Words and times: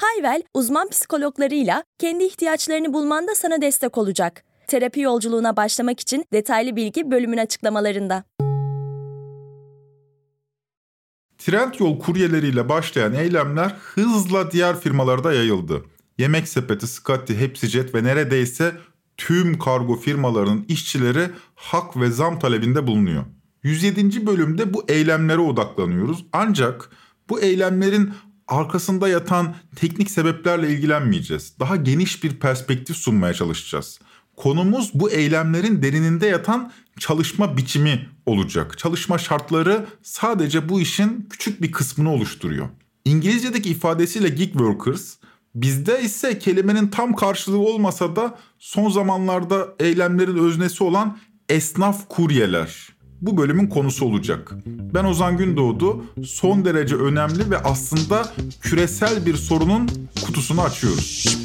Hayvel, 0.00 0.42
uzman 0.54 0.88
psikologlarıyla 0.88 1.84
kendi 1.98 2.24
ihtiyaçlarını 2.24 2.92
bulmanda 2.94 3.34
sana 3.34 3.62
destek 3.62 3.98
olacak. 3.98 4.44
Terapi 4.66 5.00
yolculuğuna 5.00 5.56
başlamak 5.56 6.00
için 6.00 6.24
detaylı 6.32 6.76
bilgi 6.76 7.10
bölümün 7.10 7.38
açıklamalarında. 7.38 8.24
Trendyol 11.38 11.98
kuryeleriyle 11.98 12.68
başlayan 12.68 13.14
eylemler 13.14 13.76
hızla 13.94 14.50
diğer 14.50 14.80
firmalarda 14.80 15.32
yayıldı. 15.32 15.84
Yemek 16.18 16.48
Sepeti, 16.48 16.86
Scotty, 16.86 17.34
Hepsijet 17.34 17.94
ve 17.94 18.04
neredeyse 18.04 18.72
tüm 19.16 19.58
kargo 19.58 19.96
firmalarının 19.96 20.64
işçileri 20.68 21.30
hak 21.54 21.96
ve 21.96 22.10
zam 22.10 22.38
talebinde 22.38 22.86
bulunuyor. 22.86 23.24
107. 23.62 24.26
bölümde 24.26 24.74
bu 24.74 24.84
eylemlere 24.88 25.40
odaklanıyoruz. 25.40 26.24
Ancak 26.32 26.90
bu 27.28 27.40
eylemlerin 27.40 28.12
arkasında 28.50 29.08
yatan 29.08 29.54
teknik 29.76 30.10
sebeplerle 30.10 30.70
ilgilenmeyeceğiz. 30.70 31.54
Daha 31.60 31.76
geniş 31.76 32.24
bir 32.24 32.36
perspektif 32.40 32.96
sunmaya 32.96 33.34
çalışacağız. 33.34 34.00
Konumuz 34.36 34.90
bu 34.94 35.10
eylemlerin 35.10 35.82
derininde 35.82 36.26
yatan 36.26 36.72
çalışma 36.98 37.56
biçimi 37.56 38.08
olacak. 38.26 38.78
Çalışma 38.78 39.18
şartları 39.18 39.86
sadece 40.02 40.68
bu 40.68 40.80
işin 40.80 41.28
küçük 41.30 41.62
bir 41.62 41.72
kısmını 41.72 42.12
oluşturuyor. 42.12 42.68
İngilizce'deki 43.04 43.70
ifadesiyle 43.70 44.28
gig 44.28 44.52
workers, 44.52 45.14
bizde 45.54 46.02
ise 46.02 46.38
kelimenin 46.38 46.88
tam 46.88 47.14
karşılığı 47.14 47.58
olmasa 47.58 48.16
da 48.16 48.38
son 48.58 48.90
zamanlarda 48.90 49.68
eylemlerin 49.80 50.36
öznesi 50.36 50.84
olan 50.84 51.18
esnaf 51.48 52.08
kuryeler 52.08 52.88
bu 53.22 53.36
bölümün 53.36 53.66
konusu 53.66 54.04
olacak. 54.04 54.52
Ben 54.66 55.04
Ozan 55.04 55.36
Gündoğdu. 55.36 56.04
Son 56.24 56.64
derece 56.64 56.96
önemli 56.96 57.50
ve 57.50 57.58
aslında 57.58 58.26
küresel 58.60 59.26
bir 59.26 59.34
sorunun 59.34 59.90
kutusunu 60.26 60.62
açıyoruz. 60.62 61.36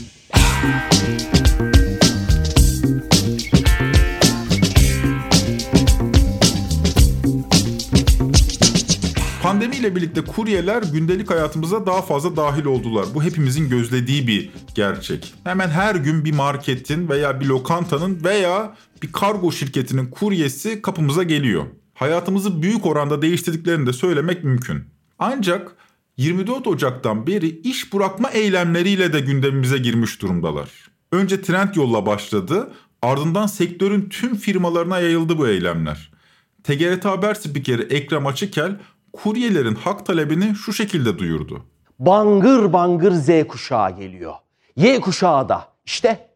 Pandemiyle 9.85 9.95
birlikte 9.95 10.31
kuryeler 10.31 10.83
gündelik 10.83 11.31
hayatımıza 11.31 11.85
daha 11.85 12.01
fazla 12.01 12.35
dahil 12.35 12.65
oldular. 12.65 13.05
Bu 13.13 13.23
hepimizin 13.23 13.69
gözlediği 13.69 14.27
bir 14.27 14.49
gerçek. 14.75 15.33
Hemen 15.43 15.69
her 15.69 15.95
gün 15.95 16.25
bir 16.25 16.33
marketin 16.33 17.09
veya 17.09 17.39
bir 17.39 17.45
lokantanın 17.45 18.23
veya 18.23 18.75
bir 19.03 19.11
kargo 19.11 19.51
şirketinin 19.51 20.05
kuryesi 20.05 20.81
kapımıza 20.81 21.23
geliyor. 21.23 21.65
Hayatımızı 21.93 22.61
büyük 22.61 22.85
oranda 22.85 23.21
değiştirdiklerini 23.21 23.87
de 23.87 23.93
söylemek 23.93 24.43
mümkün. 24.43 24.83
Ancak 25.19 25.75
24 26.17 26.67
Ocak'tan 26.67 27.27
beri 27.27 27.59
iş 27.59 27.93
bırakma 27.93 28.29
eylemleriyle 28.29 29.13
de 29.13 29.19
gündemimize 29.19 29.77
girmiş 29.77 30.21
durumdalar. 30.21 30.69
Önce 31.11 31.41
Trendyol'la 31.41 32.05
başladı, 32.05 32.73
ardından 33.01 33.47
sektörün 33.47 34.09
tüm 34.09 34.35
firmalarına 34.35 34.99
yayıldı 34.99 35.37
bu 35.37 35.47
eylemler. 35.47 36.11
TGRT 36.63 37.05
Haber 37.05 37.33
spikeri 37.33 37.81
Ekrem 37.81 38.27
Açıkel 38.27 38.79
kuryelerin 39.15 39.75
hak 39.75 40.05
talebini 40.05 40.55
şu 40.55 40.73
şekilde 40.73 41.19
duyurdu. 41.19 41.63
Bangır 41.99 42.73
bangır 42.73 43.11
Z 43.11 43.47
kuşağı 43.47 43.97
geliyor. 43.97 44.33
Y 44.75 44.99
kuşağı 44.99 45.49
da 45.49 45.67
işte 45.85 46.29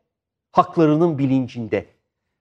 haklarının 0.52 1.18
bilincinde. 1.18 1.86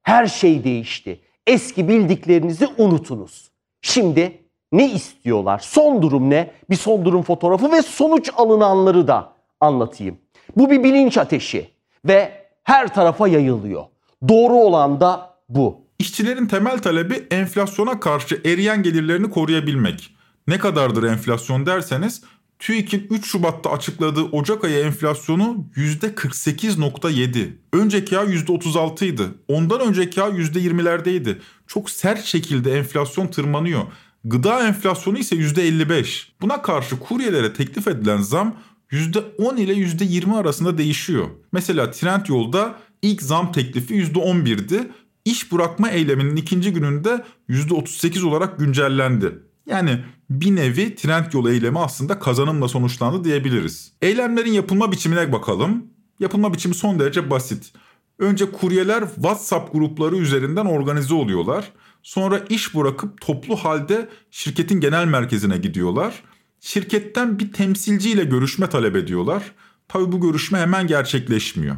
Her 0.02 0.26
şey 0.26 0.64
değişti. 0.64 1.20
Eski 1.46 1.88
bildiklerinizi 1.88 2.68
unutunuz. 2.78 3.50
Şimdi 3.82 4.42
ne 4.72 4.92
istiyorlar? 4.92 5.58
Son 5.58 6.02
durum 6.02 6.30
ne? 6.30 6.50
Bir 6.70 6.76
son 6.76 7.04
durum 7.04 7.22
fotoğrafı 7.22 7.72
ve 7.72 7.82
sonuç 7.82 8.30
alınanları 8.36 9.08
da 9.08 9.32
anlatayım. 9.60 10.18
Bu 10.56 10.70
bir 10.70 10.84
bilinç 10.84 11.18
ateşi 11.18 11.70
ve 12.04 12.46
her 12.64 12.94
tarafa 12.94 13.28
yayılıyor. 13.28 13.84
Doğru 14.28 14.54
olan 14.54 15.00
da 15.00 15.34
bu. 15.48 15.80
İşçilerin 15.98 16.46
temel 16.46 16.78
talebi 16.78 17.26
enflasyona 17.30 18.00
karşı 18.00 18.42
eriyen 18.44 18.82
gelirlerini 18.82 19.30
koruyabilmek. 19.30 20.17
Ne 20.48 20.58
kadardır 20.58 21.02
enflasyon 21.02 21.66
derseniz 21.66 22.22
TÜİK'in 22.58 23.06
3 23.10 23.26
Şubat'ta 23.26 23.70
açıkladığı 23.70 24.22
Ocak 24.22 24.64
ayı 24.64 24.78
enflasyonu 24.78 25.66
%48.7. 25.76 27.48
Önceki 27.72 28.18
ay 28.18 28.26
%36 28.26 29.04
idi. 29.04 29.22
Ondan 29.48 29.80
önceki 29.80 30.22
ay 30.22 30.30
%20'lerdeydi. 30.30 31.38
Çok 31.66 31.90
sert 31.90 32.24
şekilde 32.24 32.78
enflasyon 32.78 33.26
tırmanıyor. 33.26 33.82
Gıda 34.24 34.66
enflasyonu 34.66 35.18
ise 35.18 35.36
%55. 35.36 36.26
Buna 36.40 36.62
karşı 36.62 36.98
kuryelere 36.98 37.52
teklif 37.52 37.88
edilen 37.88 38.20
zam 38.20 38.56
%10 38.90 39.58
ile 39.58 39.72
%20 39.72 40.36
arasında 40.36 40.78
değişiyor. 40.78 41.26
Mesela 41.52 41.90
Trendyol'da 41.90 42.74
ilk 43.02 43.22
zam 43.22 43.52
teklifi 43.52 43.94
%11'di. 43.94 44.88
İş 45.24 45.52
bırakma 45.52 45.90
eyleminin 45.90 46.36
ikinci 46.36 46.72
gününde 46.72 47.24
%38 47.48 48.24
olarak 48.24 48.58
güncellendi. 48.58 49.47
Yani 49.68 50.04
bir 50.30 50.56
nevi 50.56 50.94
trend 50.94 51.32
yol 51.32 51.48
eylemi 51.48 51.78
aslında 51.78 52.18
kazanımla 52.18 52.68
sonuçlandı 52.68 53.24
diyebiliriz. 53.24 53.92
Eylemlerin 54.02 54.52
yapılma 54.52 54.92
biçimine 54.92 55.32
bakalım. 55.32 55.86
Yapılma 56.20 56.54
biçimi 56.54 56.74
son 56.74 56.98
derece 56.98 57.30
basit. 57.30 57.72
Önce 58.18 58.52
kuryeler 58.52 59.04
WhatsApp 59.14 59.72
grupları 59.72 60.16
üzerinden 60.16 60.66
organize 60.66 61.14
oluyorlar. 61.14 61.72
Sonra 62.02 62.38
iş 62.48 62.74
bırakıp 62.74 63.20
toplu 63.20 63.56
halde 63.56 64.08
şirketin 64.30 64.80
genel 64.80 65.04
merkezine 65.06 65.56
gidiyorlar. 65.56 66.22
Şirketten 66.60 67.38
bir 67.38 67.52
temsilciyle 67.52 68.24
görüşme 68.24 68.68
talep 68.68 68.96
ediyorlar. 68.96 69.42
Tabi 69.88 70.12
bu 70.12 70.20
görüşme 70.20 70.58
hemen 70.58 70.86
gerçekleşmiyor. 70.86 71.76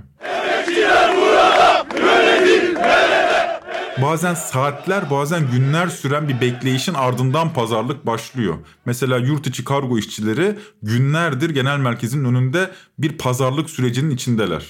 Bazen 4.02 4.34
saatler 4.34 5.10
bazen 5.10 5.50
günler 5.50 5.88
süren 5.88 6.28
bir 6.28 6.40
bekleyişin 6.40 6.94
ardından 6.94 7.52
pazarlık 7.52 8.06
başlıyor. 8.06 8.58
Mesela 8.84 9.18
yurt 9.18 9.46
içi 9.46 9.64
kargo 9.64 9.98
işçileri 9.98 10.58
günlerdir 10.82 11.50
genel 11.50 11.78
merkezin 11.78 12.24
önünde 12.24 12.70
bir 12.98 13.18
pazarlık 13.18 13.70
sürecinin 13.70 14.10
içindeler. 14.10 14.66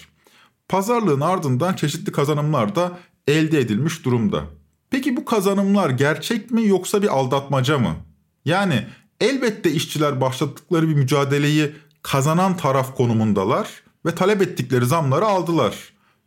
Pazarlığın 0.69 1.21
ardından 1.21 1.75
çeşitli 1.75 2.13
kazanımlar 2.13 2.75
da 2.75 2.99
elde 3.27 3.61
edilmiş 3.61 4.05
durumda. 4.05 4.45
Peki 4.91 5.17
bu 5.17 5.25
kazanımlar 5.25 5.91
gerçek 5.91 6.51
mi 6.51 6.67
yoksa 6.67 7.03
bir 7.03 7.09
aldatmaca 7.09 7.79
mı? 7.79 7.97
Yani 8.45 8.87
elbette 9.21 9.71
işçiler 9.71 10.21
başlattıkları 10.21 10.89
bir 10.89 10.95
mücadeleyi 10.95 11.73
kazanan 12.03 12.57
taraf 12.57 12.97
konumundalar 12.97 13.69
ve 14.07 14.15
talep 14.15 14.43
ettikleri 14.43 14.87
zamları 14.87 15.25
aldılar 15.25 15.75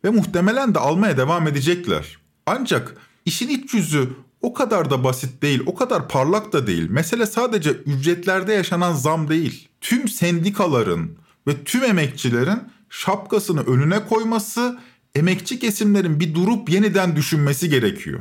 ve 0.04 0.10
muhtemelen 0.10 0.74
de 0.74 0.78
almaya 0.78 1.16
devam 1.16 1.48
edecekler. 1.48 2.23
Ancak 2.46 2.96
işin 3.24 3.48
iç 3.48 3.74
yüzü 3.74 4.08
o 4.40 4.54
kadar 4.54 4.90
da 4.90 5.04
basit 5.04 5.42
değil, 5.42 5.62
o 5.66 5.74
kadar 5.74 6.08
parlak 6.08 6.52
da 6.52 6.66
değil. 6.66 6.90
Mesele 6.90 7.26
sadece 7.26 7.70
ücretlerde 7.70 8.52
yaşanan 8.52 8.92
zam 8.92 9.28
değil. 9.28 9.68
Tüm 9.80 10.08
sendikaların 10.08 11.10
ve 11.46 11.64
tüm 11.64 11.84
emekçilerin 11.84 12.58
şapkasını 12.90 13.62
önüne 13.66 14.06
koyması, 14.06 14.78
emekçi 15.14 15.58
kesimlerin 15.58 16.20
bir 16.20 16.34
durup 16.34 16.70
yeniden 16.70 17.16
düşünmesi 17.16 17.68
gerekiyor. 17.68 18.20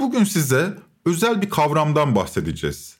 Bugün 0.00 0.24
size 0.24 0.74
özel 1.06 1.42
bir 1.42 1.50
kavramdan 1.50 2.16
bahsedeceğiz. 2.16 2.96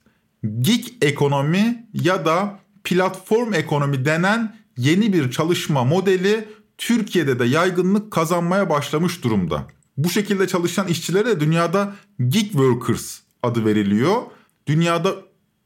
Gig 0.61 0.87
ekonomi 1.02 1.87
ya 1.93 2.25
da 2.25 2.61
platform 2.85 3.55
ekonomi 3.55 4.05
denen 4.05 4.56
yeni 4.76 5.12
bir 5.12 5.31
çalışma 5.31 5.85
modeli 5.85 6.49
Türkiye'de 6.79 7.38
de 7.38 7.44
yaygınlık 7.44 8.11
kazanmaya 8.11 8.70
başlamış 8.70 9.25
durumda. 9.25 9.67
Bu 9.97 10.11
şekilde 10.11 10.49
çalışan 10.49 10.89
işçilere 10.89 11.41
dünyada 11.41 11.94
gig 12.29 12.50
workers 12.50 13.19
adı 13.43 13.65
veriliyor. 13.65 14.23
Dünyada 14.67 15.15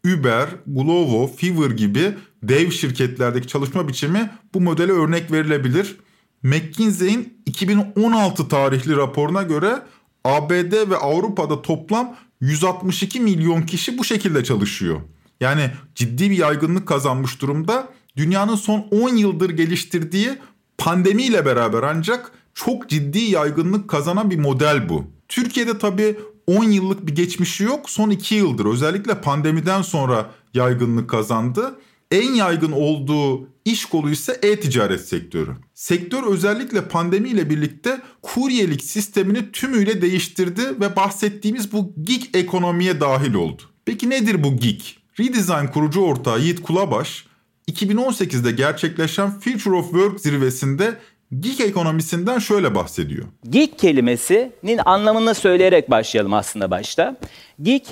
Uber, 0.07 0.49
Glovo, 0.67 1.27
Fiverr 1.27 1.71
gibi 1.71 2.15
dev 2.43 2.71
şirketlerdeki 2.71 3.49
çalışma 3.49 3.89
biçimi 3.89 4.31
bu 4.55 4.61
modele 4.61 4.93
örnek 4.93 5.33
verilebilir. 5.33 5.97
McKinsey'in 6.43 7.43
2016 7.47 8.49
tarihli 8.49 8.97
raporuna 8.97 9.43
göre 9.43 9.83
ABD 10.25 10.91
ve 10.91 10.97
Avrupa'da 10.97 11.63
toplam 11.63 12.17
162 12.41 13.21
milyon 13.21 13.63
kişi 13.63 13.99
bu 13.99 14.05
şekilde 14.05 14.45
çalışıyor. 14.45 15.01
Yani 15.41 15.71
ciddi 15.95 16.31
bir 16.31 16.37
yaygınlık 16.37 16.89
kazanmış 16.89 17.41
durumda. 17.43 17.89
Dünyanın 18.17 18.57
son 18.57 18.87
10 18.91 19.17
yıldır 19.17 19.51
geliştirdiği 19.51 20.39
pandemiyle 20.79 21.47
beraber 21.47 21.83
ancak 21.83 22.33
çok 22.57 22.89
ciddi 22.89 23.19
yaygınlık 23.19 23.91
kazanan 23.91 24.31
bir 24.31 24.39
model 24.39 24.89
bu. 24.89 25.05
Türkiye'de 25.29 25.79
tabii 25.79 26.17
10 26.47 26.65
yıllık 26.65 27.07
bir 27.07 27.15
geçmişi 27.15 27.65
yok. 27.65 27.91
Son 27.91 28.11
2 28.11 28.35
yıldır 28.35 28.67
özellikle 28.67 29.21
pandemiden 29.21 29.83
sonra 29.83 30.31
yaygınlık 30.55 31.11
kazandı. 31.11 31.79
En 32.11 32.35
yaygın 32.35 32.73
olduğu 32.73 33.49
iş 33.65 33.85
kolu 33.85 34.11
ise 34.11 34.39
e-ticaret 34.43 35.09
sektörü. 35.09 35.51
Sektör 35.75 36.23
özellikle 36.23 36.89
pandemiyle 36.89 37.51
birlikte 37.51 38.01
kuryelik 38.23 38.85
sistemini 38.85 39.53
tümüyle 39.53 40.03
değiştirdi 40.03 40.63
ve 40.81 40.97
bahsettiğimiz 40.97 41.73
bu 41.73 41.95
gig 42.03 42.25
ekonomiye 42.35 43.01
dahil 43.01 43.35
oldu. 43.35 43.63
Peki 43.85 44.11
nedir 44.11 44.45
bu 44.45 44.57
gig? 44.57 44.81
Redesign 45.21 45.67
kurucu 45.67 46.01
ortağı 46.01 46.41
Yiğit 46.41 46.63
Kulabaş, 46.63 47.27
2018'de 47.71 48.53
gerçekleşen 48.53 49.41
Future 49.41 49.75
of 49.75 49.85
Work 49.85 50.21
zirvesinde 50.21 50.99
Gig 51.41 51.61
ekonomisinden 51.61 52.39
şöyle 52.39 52.75
bahsediyor. 52.75 53.25
Gig 53.51 53.71
kelimesinin 53.79 54.81
anlamını 54.85 55.35
söyleyerek 55.35 55.91
başlayalım 55.91 56.35
aslında 56.35 56.71
başta. 56.71 57.17
Gig, 57.63 57.83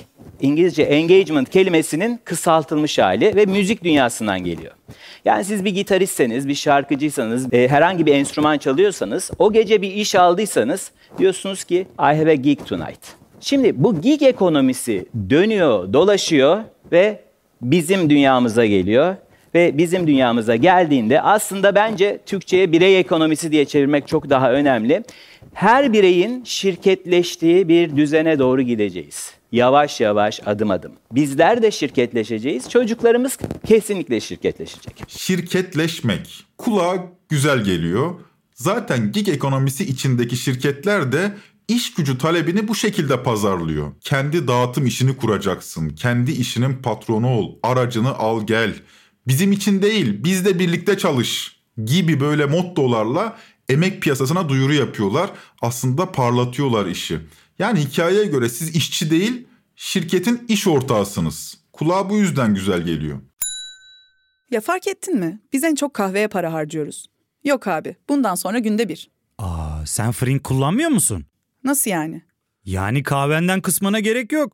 İngilizce 0.41 0.83
engagement 0.83 1.49
kelimesinin 1.49 2.19
kısaltılmış 2.23 2.99
hali 2.99 3.35
ve 3.35 3.45
müzik 3.45 3.83
dünyasından 3.83 4.43
geliyor. 4.43 4.73
Yani 5.25 5.43
siz 5.43 5.65
bir 5.65 5.71
gitaristseniz, 5.71 6.47
bir 6.47 6.55
şarkıcıysanız, 6.55 7.53
e, 7.53 7.67
herhangi 7.67 8.05
bir 8.05 8.13
enstrüman 8.13 8.57
çalıyorsanız, 8.57 9.31
o 9.39 9.53
gece 9.53 9.81
bir 9.81 9.91
iş 9.91 10.15
aldıysanız 10.15 10.91
diyorsunuz 11.17 11.63
ki 11.63 11.87
I 11.99 12.17
have 12.17 12.31
a 12.31 12.35
gig 12.35 12.59
tonight. 12.65 13.01
Şimdi 13.39 13.83
bu 13.83 14.01
gig 14.01 14.23
ekonomisi 14.23 15.05
dönüyor, 15.29 15.93
dolaşıyor 15.93 16.63
ve 16.91 17.19
bizim 17.61 18.09
dünyamıza 18.09 18.65
geliyor 18.65 19.15
ve 19.55 19.77
bizim 19.77 20.07
dünyamıza 20.07 20.55
geldiğinde 20.55 21.21
aslında 21.21 21.75
bence 21.75 22.19
Türkçe'ye 22.25 22.71
birey 22.71 22.99
ekonomisi 22.99 23.51
diye 23.51 23.65
çevirmek 23.65 24.07
çok 24.07 24.29
daha 24.29 24.51
önemli. 24.51 25.03
Her 25.53 25.93
bireyin 25.93 26.43
şirketleştiği 26.43 27.67
bir 27.67 27.95
düzene 27.95 28.39
doğru 28.39 28.61
gideceğiz. 28.61 29.31
Yavaş 29.51 30.01
yavaş 30.01 30.39
adım 30.45 30.71
adım. 30.71 30.91
Bizler 31.11 31.61
de 31.61 31.71
şirketleşeceğiz. 31.71 32.69
Çocuklarımız 32.69 33.37
kesinlikle 33.67 34.19
şirketleşecek. 34.19 35.03
Şirketleşmek 35.07 36.45
kulağa 36.57 37.05
güzel 37.29 37.63
geliyor. 37.63 38.13
Zaten 38.53 39.11
gig 39.11 39.29
ekonomisi 39.29 39.83
içindeki 39.83 40.35
şirketler 40.35 41.11
de 41.11 41.31
iş 41.67 41.93
gücü 41.93 42.17
talebini 42.17 42.67
bu 42.67 42.75
şekilde 42.75 43.23
pazarlıyor. 43.23 43.91
Kendi 44.01 44.47
dağıtım 44.47 44.85
işini 44.85 45.17
kuracaksın. 45.17 45.89
Kendi 45.89 46.31
işinin 46.31 46.73
patronu 46.73 47.29
ol. 47.29 47.55
Aracını 47.63 48.15
al 48.15 48.47
gel 48.47 48.73
bizim 49.27 49.51
için 49.51 49.81
değil 49.81 50.23
biz 50.23 50.45
de 50.45 50.59
birlikte 50.59 50.97
çalış 50.97 51.59
gibi 51.85 52.19
böyle 52.19 52.45
mottolarla 52.45 53.37
emek 53.69 54.01
piyasasına 54.01 54.49
duyuru 54.49 54.73
yapıyorlar. 54.73 55.29
Aslında 55.61 56.11
parlatıyorlar 56.11 56.85
işi. 56.85 57.19
Yani 57.59 57.79
hikayeye 57.79 58.25
göre 58.25 58.49
siz 58.49 58.75
işçi 58.75 59.11
değil 59.11 59.47
şirketin 59.75 60.45
iş 60.47 60.67
ortağısınız. 60.67 61.57
Kulağa 61.73 62.09
bu 62.09 62.17
yüzden 62.17 62.53
güzel 62.55 62.81
geliyor. 62.81 63.19
Ya 64.51 64.61
fark 64.61 64.87
ettin 64.87 65.19
mi? 65.19 65.39
Biz 65.53 65.63
en 65.63 65.75
çok 65.75 65.93
kahveye 65.93 66.27
para 66.27 66.53
harcıyoruz. 66.53 67.07
Yok 67.43 67.67
abi 67.67 67.95
bundan 68.09 68.35
sonra 68.35 68.59
günde 68.59 68.89
bir. 68.89 69.09
Aa, 69.37 69.85
sen 69.85 70.11
Frink 70.11 70.43
kullanmıyor 70.43 70.89
musun? 70.89 71.25
Nasıl 71.63 71.91
yani? 71.91 72.21
Yani 72.65 73.03
kahvenden 73.03 73.61
kısmına 73.61 73.99
gerek 73.99 74.31
yok. 74.31 74.53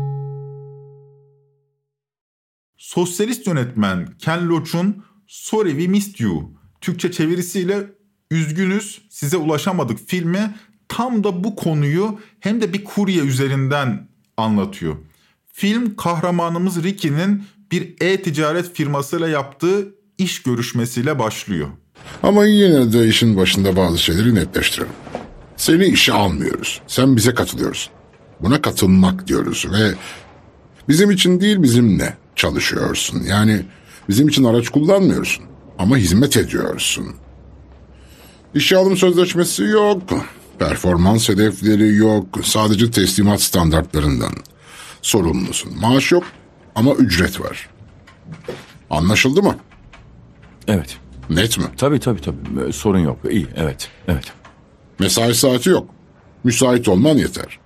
Sosyalist 2.81 3.47
yönetmen 3.47 4.07
Ken 4.19 4.49
Loach'un 4.49 5.03
Sorry 5.27 5.69
We 5.69 5.87
Missed 5.87 6.19
You 6.19 6.51
Türkçe 6.81 7.11
çevirisiyle 7.11 7.91
Üzgünüz 8.31 9.01
size 9.09 9.37
ulaşamadık 9.37 9.99
filmi 10.07 10.55
tam 10.87 11.23
da 11.23 11.43
bu 11.43 11.55
konuyu 11.55 12.19
hem 12.39 12.61
de 12.61 12.73
bir 12.73 12.83
kurye 12.83 13.21
üzerinden 13.21 14.07
anlatıyor. 14.37 14.95
Film 15.53 15.95
kahramanımız 15.95 16.83
Ricky'nin 16.83 17.43
bir 17.71 17.95
e-ticaret 18.01 18.73
firmasıyla 18.73 19.27
yaptığı 19.27 19.95
iş 20.17 20.43
görüşmesiyle 20.43 21.19
başlıyor. 21.19 21.67
Ama 22.23 22.45
yine 22.45 22.93
de 22.93 23.07
işin 23.07 23.37
başında 23.37 23.75
bazı 23.75 23.97
şeyleri 23.99 24.35
netleştirelim. 24.35 24.93
Seni 25.55 25.85
işe 25.85 26.13
almıyoruz. 26.13 26.81
Sen 26.87 27.15
bize 27.15 27.33
katılıyorsun. 27.33 27.93
Buna 28.39 28.61
katılmak 28.61 29.27
diyoruz 29.27 29.67
ve 29.71 29.93
bizim 30.89 31.11
için 31.11 31.41
değil 31.41 31.63
bizimle 31.63 32.20
çalışıyorsun. 32.35 33.23
Yani 33.23 33.65
bizim 34.09 34.27
için 34.27 34.43
araç 34.43 34.69
kullanmıyorsun 34.69 35.45
ama 35.79 35.97
hizmet 35.97 36.37
ediyorsun. 36.37 37.05
İşe 38.55 38.77
alım 38.77 38.97
sözleşmesi 38.97 39.63
yok. 39.63 40.01
Performans 40.59 41.29
hedefleri 41.29 41.95
yok. 41.95 42.25
Sadece 42.43 42.91
teslimat 42.91 43.41
standartlarından 43.41 44.33
sorumlusun. 45.01 45.79
Maaş 45.79 46.11
yok 46.11 46.23
ama 46.75 46.93
ücret 46.93 47.41
var. 47.41 47.69
Anlaşıldı 48.89 49.43
mı? 49.43 49.55
Evet. 50.67 50.97
Net 51.29 51.57
mi? 51.57 51.65
Tabii 51.77 51.99
tabii 51.99 52.21
tabii. 52.21 52.73
Sorun 52.73 52.99
yok. 52.99 53.19
İyi. 53.29 53.47
Evet. 53.55 53.89
Evet. 54.07 54.25
Mesai 54.99 55.35
saati 55.35 55.69
yok. 55.69 55.89
Müsait 56.43 56.87
olman 56.87 57.15
yeter. 57.17 57.59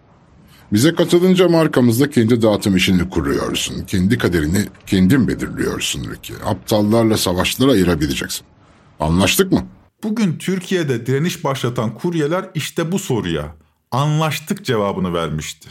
Bize 0.74 0.95
katılınca 0.95 1.50
markamızda 1.50 2.10
kendi 2.10 2.41
dağıtım 2.41 2.75
işini 2.75 3.10
kuruyorsun. 3.10 3.86
Kendi 3.86 4.17
kaderini 4.17 4.65
kendin 4.88 5.27
belirliyorsun 5.27 6.00
Ricky. 6.12 6.39
Aptallarla 6.45 7.17
savaşları 7.17 7.72
ayırabileceksin. 7.72 8.45
Anlaştık 9.00 9.51
mı? 9.51 9.67
Bugün 10.03 10.38
Türkiye'de 10.38 11.05
direniş 11.05 11.43
başlatan 11.43 11.93
kuryeler 11.93 12.50
işte 12.55 12.91
bu 12.91 13.00
soruya 13.00 13.55
anlaştık 13.91 14.65
cevabını 14.65 15.13
vermişti. 15.13 15.69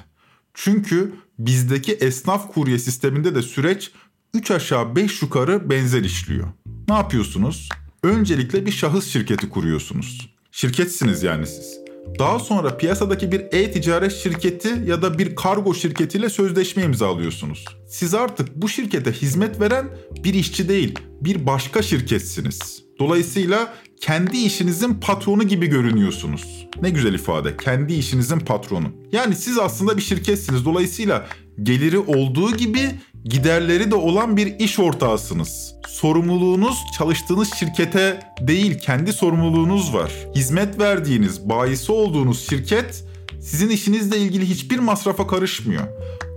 Çünkü 0.54 1.14
bizdeki 1.38 1.92
esnaf 1.92 2.52
kurye 2.54 2.78
sisteminde 2.78 3.34
de 3.34 3.42
süreç 3.42 3.90
3 4.34 4.50
aşağı 4.50 4.96
5 4.96 5.22
yukarı 5.22 5.70
benzer 5.70 6.02
işliyor. 6.02 6.48
Ne 6.88 6.94
yapıyorsunuz? 6.94 7.68
Öncelikle 8.02 8.66
bir 8.66 8.72
şahıs 8.72 9.06
şirketi 9.06 9.50
kuruyorsunuz. 9.50 10.30
Şirketsiniz 10.52 11.22
yani 11.22 11.46
siz. 11.46 11.83
Daha 12.18 12.38
sonra 12.38 12.76
piyasadaki 12.76 13.32
bir 13.32 13.40
e-ticaret 13.40 14.12
şirketi 14.12 14.82
ya 14.87 15.02
da 15.02 15.18
bir 15.18 15.37
kargo 15.37 15.75
şirketiyle 15.75 16.28
sözleşme 16.28 16.82
imzalıyorsunuz. 16.82 17.64
Siz 17.88 18.14
artık 18.14 18.56
bu 18.56 18.68
şirkete 18.68 19.12
hizmet 19.12 19.61
veren 19.61 19.88
bir 20.25 20.34
işçi 20.34 20.68
değil, 20.68 20.99
bir 21.20 21.46
başka 21.46 21.82
şirketsiniz. 21.82 22.84
Dolayısıyla 22.99 23.75
kendi 24.00 24.37
işinizin 24.37 24.94
patronu 24.94 25.42
gibi 25.42 25.66
görünüyorsunuz. 25.66 26.66
Ne 26.82 26.90
güzel 26.90 27.14
ifade. 27.14 27.56
Kendi 27.56 27.94
işinizin 27.94 28.38
patronu. 28.38 28.92
Yani 29.12 29.34
siz 29.34 29.58
aslında 29.58 29.96
bir 29.96 30.02
şirketsiniz. 30.02 30.64
Dolayısıyla 30.64 31.26
geliri 31.62 31.99
olduğu 31.99 32.56
gibi 32.56 32.90
giderleri 33.24 33.90
de 33.90 33.94
olan 33.94 34.36
bir 34.36 34.58
iş 34.58 34.78
ortağısınız. 34.78 35.74
Sorumluluğunuz 35.88 36.78
çalıştığınız 36.98 37.54
şirkete 37.54 38.20
değil 38.40 38.78
kendi 38.78 39.12
sorumluluğunuz 39.12 39.94
var. 39.94 40.12
Hizmet 40.34 40.78
verdiğiniz, 40.78 41.48
bayisi 41.48 41.92
olduğunuz 41.92 42.48
şirket 42.48 43.04
sizin 43.40 43.68
işinizle 43.68 44.18
ilgili 44.18 44.48
hiçbir 44.48 44.78
masrafa 44.78 45.26
karışmıyor. 45.26 45.82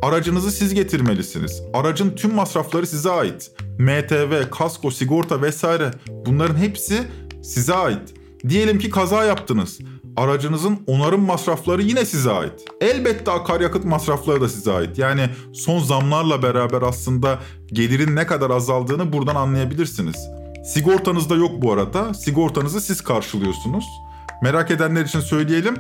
Aracınızı 0.02 0.52
siz 0.52 0.74
getirmelisiniz. 0.74 1.62
Aracın 1.74 2.16
tüm 2.16 2.34
masrafları 2.34 2.88
size 2.88 3.12
ait. 3.12 3.52
MTV, 3.80 4.50
kasko, 4.52 4.92
sigorta 4.92 5.42
vesaire 5.42 5.92
bunların 6.26 6.58
hepsi 6.58 7.04
size 7.44 7.74
ait. 7.74 8.14
Diyelim 8.50 8.80
ki 8.80 8.90
kaza 8.90 9.24
yaptınız. 9.26 9.80
Aracınızın 10.18 10.80
onarım 10.88 11.22
masrafları 11.22 11.82
yine 11.82 12.06
size 12.06 12.32
ait. 12.32 12.66
Elbette 12.82 13.32
akaryakıt 13.32 13.86
masrafları 13.86 14.42
da 14.42 14.50
size 14.50 14.72
ait. 14.72 14.98
Yani 14.98 15.30
son 15.54 15.80
zamlarla 15.80 16.44
beraber 16.44 16.82
aslında 16.82 17.40
gelirin 17.68 18.16
ne 18.16 18.28
kadar 18.28 18.50
azaldığını 18.50 19.14
buradan 19.14 19.36
anlayabilirsiniz. 19.36 20.16
Sigortanız 20.66 21.30
da 21.30 21.36
yok 21.36 21.52
bu 21.62 21.72
arada. 21.72 22.14
Sigortanızı 22.14 22.82
siz 22.82 23.02
karşılıyorsunuz. 23.02 23.86
Merak 24.44 24.72
edenler 24.72 25.06
için 25.06 25.20
söyleyelim. 25.20 25.76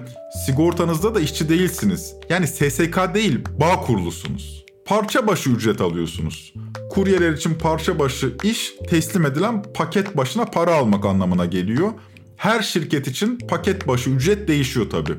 Sigortanızda 0.45 1.15
da 1.15 1.19
işçi 1.19 1.49
değilsiniz. 1.49 2.15
Yani 2.29 2.47
SSK 2.47 3.13
değil, 3.13 3.39
bağ 3.59 3.81
kurulusunuz. 3.81 4.65
Parça 4.85 5.27
başı 5.27 5.49
ücret 5.49 5.81
alıyorsunuz. 5.81 6.53
Kuryeler 6.89 7.31
için 7.31 7.53
parça 7.53 7.99
başı 7.99 8.33
iş 8.43 8.73
teslim 8.89 9.25
edilen 9.25 9.63
paket 9.73 10.17
başına 10.17 10.45
para 10.45 10.75
almak 10.75 11.05
anlamına 11.05 11.45
geliyor. 11.45 11.91
Her 12.37 12.61
şirket 12.61 13.07
için 13.07 13.37
paket 13.37 13.87
başı 13.87 14.09
ücret 14.09 14.47
değişiyor 14.47 14.89
tabii. 14.89 15.15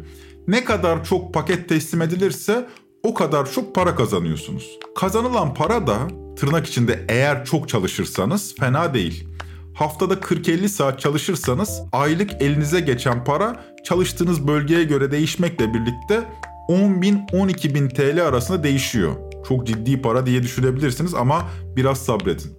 Ne 0.49 0.65
kadar 0.65 1.05
çok 1.05 1.35
paket 1.35 1.69
teslim 1.69 2.03
edilirse 2.03 2.67
o 3.03 3.15
kadar 3.15 3.53
çok 3.53 3.75
para 3.75 3.95
kazanıyorsunuz. 3.95 4.79
Kazanılan 4.97 5.55
para 5.55 5.87
da 5.87 5.99
tırnak 6.37 6.67
içinde 6.67 7.05
eğer 7.09 7.45
çok 7.45 7.69
çalışırsanız 7.69 8.55
fena 8.55 8.95
değil. 8.95 9.29
Haftada 9.75 10.15
40-50 10.15 10.69
saat 10.69 11.01
çalışırsanız 11.01 11.83
aylık 11.93 12.43
elinize 12.43 12.81
geçen 12.81 13.25
para 13.25 13.65
çalıştığınız 13.85 14.49
bölgeye 14.49 14.85
göre 14.85 15.11
değişmekle 15.11 15.75
birlikte 15.75 16.25
10 16.69 17.03
bin 17.03 17.27
12 17.33 17.75
bin 17.75 17.89
TL 17.89 18.27
arasında 18.27 18.63
değişiyor. 18.63 19.17
Çok 19.49 19.67
ciddi 19.67 20.03
para 20.03 20.27
diye 20.27 20.43
düşünebilirsiniz 20.43 21.15
ama 21.15 21.49
biraz 21.77 21.99
sabredin. 21.99 22.58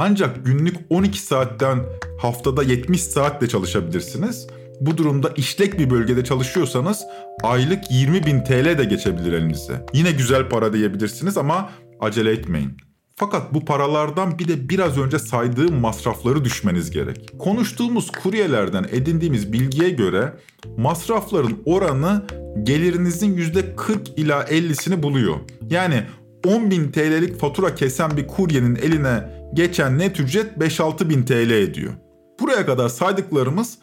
Ancak 0.00 0.46
günlük 0.46 0.76
12 0.90 1.18
saatten 1.20 1.78
haftada 2.20 2.62
70 2.62 3.02
saatle 3.02 3.48
çalışabilirsiniz. 3.48 4.46
Bu 4.80 4.96
durumda 4.96 5.32
işlek 5.36 5.78
bir 5.78 5.90
bölgede 5.90 6.24
çalışıyorsanız 6.24 7.02
aylık 7.42 7.90
20 7.90 8.26
bin 8.26 8.44
TL 8.44 8.78
de 8.78 8.84
geçebilir 8.84 9.32
elinize. 9.32 9.86
Yine 9.92 10.12
güzel 10.12 10.48
para 10.48 10.72
diyebilirsiniz 10.72 11.36
ama 11.36 11.70
acele 12.00 12.32
etmeyin. 12.32 12.76
Fakat 13.16 13.54
bu 13.54 13.64
paralardan 13.64 14.38
bir 14.38 14.48
de 14.48 14.68
biraz 14.68 14.98
önce 14.98 15.18
saydığım 15.18 15.80
masrafları 15.80 16.44
düşmeniz 16.44 16.90
gerek. 16.90 17.30
Konuştuğumuz 17.38 18.10
kuryelerden 18.10 18.86
edindiğimiz 18.90 19.52
bilgiye 19.52 19.90
göre 19.90 20.32
masrafların 20.76 21.58
oranı 21.64 22.22
gelirinizin 22.62 23.36
%40 23.36 24.14
ila 24.16 24.42
50'sini 24.42 25.02
buluyor. 25.02 25.36
Yani 25.70 26.02
10.000 26.44 26.92
TL'lik 26.92 27.40
fatura 27.40 27.74
kesen 27.74 28.16
bir 28.16 28.26
kuryenin 28.26 28.76
eline 28.76 29.30
geçen 29.54 29.98
net 29.98 30.20
ücret 30.20 30.56
5-6 30.56 31.08
bin 31.08 31.22
TL 31.22 31.50
ediyor. 31.50 31.92
Buraya 32.40 32.66
kadar 32.66 32.88
saydıklarımız 32.88 33.78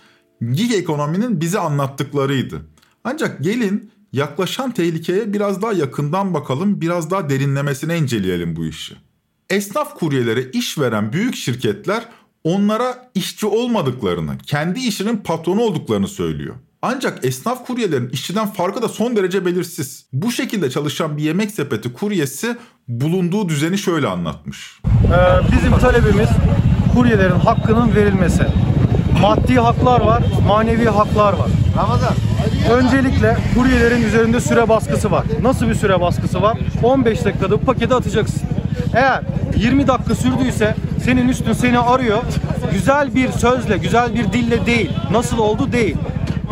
gig 0.51 0.73
ekonominin 0.73 1.41
bize 1.41 1.59
anlattıklarıydı. 1.59 2.61
Ancak 3.03 3.43
gelin 3.43 3.91
yaklaşan 4.13 4.71
tehlikeye 4.71 5.33
biraz 5.33 5.61
daha 5.61 5.73
yakından 5.73 6.33
bakalım, 6.33 6.81
biraz 6.81 7.11
daha 7.11 7.29
derinlemesine 7.29 7.97
inceleyelim 7.97 8.55
bu 8.55 8.65
işi. 8.65 8.95
Esnaf 9.49 9.99
kuryelere 9.99 10.43
iş 10.51 10.79
veren 10.79 11.13
büyük 11.13 11.35
şirketler 11.35 12.09
onlara 12.43 13.11
işçi 13.15 13.45
olmadıklarını, 13.45 14.37
kendi 14.37 14.79
işinin 14.79 15.17
patronu 15.17 15.61
olduklarını 15.61 16.07
söylüyor. 16.07 16.55
Ancak 16.87 17.25
esnaf 17.25 17.67
kuryelerin 17.67 18.09
işçiden 18.09 18.47
farkı 18.47 18.81
da 18.81 18.89
son 18.89 19.15
derece 19.15 19.45
belirsiz. 19.45 20.05
Bu 20.13 20.31
şekilde 20.31 20.69
çalışan 20.69 21.17
bir 21.17 21.23
yemek 21.23 21.51
sepeti 21.51 21.93
kuryesi 21.93 22.57
bulunduğu 22.87 23.49
düzeni 23.49 23.77
şöyle 23.77 24.07
anlatmış. 24.07 24.79
Ee, 24.85 25.51
bizim 25.51 25.79
talebimiz 25.79 26.29
kuryelerin 26.93 27.39
hakkının 27.39 27.95
verilmesi. 27.95 28.43
Maddi 29.21 29.55
haklar 29.55 30.01
var, 30.01 30.23
manevi 30.47 30.85
haklar 30.85 31.33
var. 31.33 31.49
Ramazan. 31.77 32.13
Öncelikle 32.71 33.37
kuryelerin 33.55 34.03
üzerinde 34.03 34.39
süre 34.39 34.69
baskısı 34.69 35.11
var. 35.11 35.25
Nasıl 35.41 35.69
bir 35.69 35.75
süre 35.75 36.01
baskısı 36.01 36.41
var? 36.41 36.57
15 36.83 37.25
dakikada 37.25 37.57
paketi 37.57 37.93
atacaksın. 37.93 38.41
Eğer 38.93 39.23
20 39.57 39.87
dakika 39.87 40.15
sürdüyse 40.15 40.75
senin 41.05 41.29
üstün 41.29 41.53
seni 41.53 41.79
arıyor. 41.79 42.23
Güzel 42.73 43.15
bir 43.15 43.31
sözle, 43.31 43.77
güzel 43.77 44.15
bir 44.15 44.33
dille 44.33 44.65
değil. 44.65 44.89
Nasıl 45.11 45.37
oldu 45.37 45.71
değil. 45.71 45.97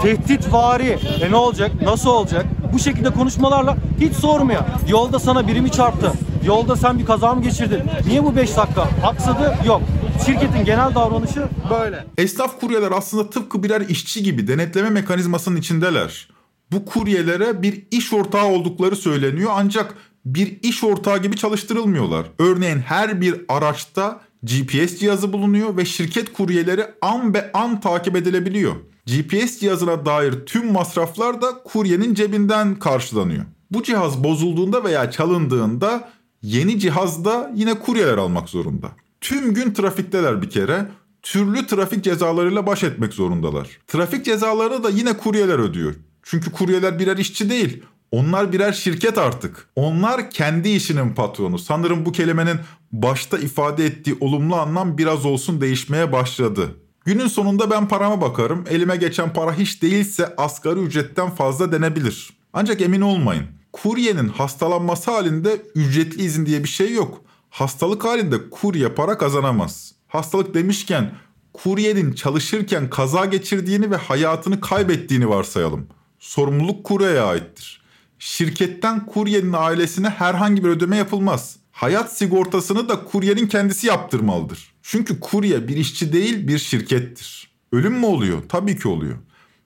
Tehdit 0.04 0.54
vari. 0.54 0.98
E 1.22 1.32
ne 1.32 1.36
olacak? 1.36 1.82
Nasıl 1.82 2.10
olacak? 2.10 2.46
Bu 2.74 2.80
şekilde 2.80 3.10
konuşmalarla 3.10 3.78
hiç 4.00 4.14
sormuyor. 4.14 4.62
Yolda 4.90 5.20
sana 5.20 5.48
biri 5.48 5.62
mi 5.62 5.72
çarptı? 5.72 6.12
Yolda 6.46 6.76
sen 6.76 7.00
bir 7.00 7.06
kaza 7.06 7.34
mı 7.36 7.44
geçirdin? 7.44 7.82
Niye 8.08 8.24
bu 8.24 8.36
5 8.36 8.58
dakika 8.58 8.90
aksadı? 9.04 9.56
Yok. 9.66 9.82
Şirketin 10.26 10.66
genel 10.66 10.96
davranışı 10.96 11.48
böyle. 11.70 12.06
Esnaf 12.18 12.60
kuryeler 12.60 12.92
aslında 12.92 13.30
tıpkı 13.30 13.64
birer 13.64 13.82
işçi 13.82 14.24
gibi 14.24 14.48
denetleme 14.48 14.90
mekanizmasının 14.90 15.56
içindeler. 15.56 16.30
Bu 16.72 16.86
kuryelere 16.86 17.62
bir 17.62 17.84
iş 17.92 18.14
ortağı 18.14 18.46
oldukları 18.46 18.96
söyleniyor 18.96 19.52
ancak 19.54 19.96
bir 20.26 20.60
iş 20.64 20.84
ortağı 20.84 21.18
gibi 21.18 21.36
çalıştırılmıyorlar. 21.36 22.26
Örneğin 22.40 22.80
her 22.80 23.22
bir 23.22 23.36
araçta 23.48 24.20
GPS 24.44 25.00
cihazı 25.00 25.34
bulunuyor 25.34 25.78
ve 25.78 25.86
şirket 25.86 26.34
kuryeleri 26.34 26.86
an 27.02 27.34
be 27.34 27.52
an 27.54 27.82
takip 27.82 28.16
edilebiliyor. 28.16 28.76
GPS 29.06 29.60
cihazına 29.60 30.06
dair 30.06 30.34
tüm 30.46 30.72
masraflar 30.72 31.42
da 31.42 31.64
kuryenin 31.64 32.14
cebinden 32.14 32.76
karşılanıyor. 32.76 33.46
Bu 33.72 33.84
cihaz 33.84 34.24
bozulduğunda 34.24 34.84
veya 34.84 35.12
çalındığında 35.12 36.10
yeni 36.42 36.80
cihazda 36.80 37.52
yine 37.56 37.80
kuryeler 37.80 38.18
almak 38.18 38.50
zorunda. 38.50 38.92
Tüm 39.22 39.54
gün 39.54 39.74
trafikteler 39.74 40.42
bir 40.42 40.50
kere. 40.50 40.88
Türlü 41.22 41.68
trafik 41.68 42.04
cezalarıyla 42.04 42.68
baş 42.68 42.84
etmek 42.84 43.14
zorundalar. 43.14 43.68
Trafik 43.88 44.26
cezalarını 44.26 44.84
da 44.84 44.90
yine 44.90 45.18
kuryeler 45.18 45.60
ödüyor. 45.60 45.96
Çünkü 46.24 46.52
kuryeler 46.52 47.00
birer 47.00 47.18
işçi 47.18 47.50
değil. 47.50 47.84
Onlar 48.12 48.52
birer 48.52 48.72
şirket 48.72 49.18
artık. 49.18 49.68
Onlar 49.76 50.32
kendi 50.32 50.70
işinin 50.70 51.14
patronu. 51.14 51.60
Sanırım 51.60 52.06
bu 52.06 52.12
kelimenin 52.12 52.60
başta 52.92 53.38
ifade 53.38 53.86
ettiği 53.86 54.18
olumlu 54.20 54.56
anlam 54.56 54.98
biraz 54.98 55.26
olsun 55.26 55.62
değişmeye 55.62 56.12
başladı. 56.12 56.76
Günün 57.06 57.28
sonunda 57.28 57.70
ben 57.72 57.88
parama 57.88 58.22
bakarım. 58.22 58.64
Elime 58.70 58.96
geçen 58.96 59.34
para 59.34 59.54
hiç 59.54 59.82
değilse 59.82 60.36
asgari 60.38 60.80
ücretten 60.80 61.30
fazla 61.30 61.72
denebilir. 61.72 62.30
Ancak 62.54 62.82
emin 62.82 63.02
olmayın. 63.02 63.46
Kuryenin 63.74 64.28
hastalanması 64.28 65.12
halinde 65.12 65.62
ücretli 65.76 66.24
izin 66.24 66.46
diye 66.46 66.64
bir 66.64 66.70
şey 66.70 66.94
yok. 66.94 67.22
Hastalık 67.50 68.06
halinde 68.06 68.50
kurye 68.50 68.90
para 68.90 69.18
kazanamaz. 69.18 69.94
Hastalık 70.08 70.54
demişken 70.54 71.12
kuryenin 71.54 72.14
çalışırken 72.14 72.90
kaza 72.90 73.26
geçirdiğini 73.26 73.92
ve 73.92 73.96
hayatını 73.96 74.62
kaybettiğini 74.62 75.30
varsayalım. 75.30 75.88
Sorumluluk 76.20 76.84
kuryeye 76.84 77.22
aittir. 77.22 77.82
Şirketten 78.20 79.06
kuryenin 79.06 79.54
ailesine 79.54 80.10
herhangi 80.10 80.64
bir 80.64 80.70
ödeme 80.70 80.98
yapılmaz. 80.98 81.56
Hayat 81.72 82.18
sigortasını 82.18 82.90
da 82.90 83.06
kuryenin 83.06 83.48
kendisi 83.48 83.88
yaptırmalıdır. 83.88 84.73
Çünkü 84.84 85.20
kurye 85.20 85.68
bir 85.68 85.78
işçi 85.78 86.14
değil 86.14 86.48
bir 86.48 86.60
şirkettir. 86.60 87.52
Ölüm 87.72 87.94
mü 87.94 88.06
oluyor? 88.06 88.42
Tabii 88.50 88.78
ki 88.78 88.88
oluyor. 88.88 89.16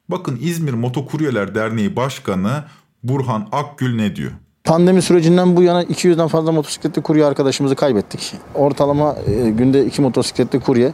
Bakın 0.10 0.40
İzmir 0.42 0.74
Motokuryeler 0.74 1.56
Derneği 1.56 1.96
Başkanı 1.96 2.64
Burhan 3.04 3.48
Akgül 3.52 3.96
ne 3.96 4.16
diyor? 4.16 4.32
Pandemi 4.64 5.02
sürecinden 5.02 5.56
bu 5.56 5.64
yana 5.64 5.84
200'den 5.84 6.28
fazla 6.28 6.52
motosikletli 6.52 7.02
kurye 7.02 7.26
arkadaşımızı 7.26 7.76
kaybettik. 7.76 8.34
Ortalama 8.56 9.16
e, 9.28 9.50
günde 9.50 9.86
iki 9.86 10.02
motosikletli 10.02 10.60
kurye 10.60 10.94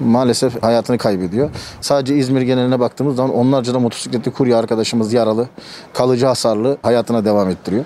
maalesef 0.00 0.62
hayatını 0.62 0.98
kaybediyor. 0.98 1.50
Sadece 1.80 2.16
İzmir 2.16 2.42
geneline 2.42 2.80
baktığımız 2.80 3.16
zaman 3.16 3.34
onlarca 3.34 3.74
da 3.74 3.78
motosikletli 3.78 4.30
kurye 4.30 4.56
arkadaşımız 4.56 5.12
yaralı, 5.12 5.48
kalıcı 5.92 6.26
hasarlı 6.26 6.78
hayatına 6.82 7.24
devam 7.24 7.50
ettiriyor. 7.50 7.84